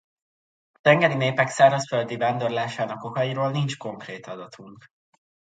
A 0.71 0.79
tengeri 0.81 1.13
népek 1.13 1.47
szárazföldi 1.47 2.15
vándorlásának 2.17 3.03
okairól 3.03 3.51
nincs 3.51 3.77
konkrét 3.77 4.25
adatunk. 4.27 4.91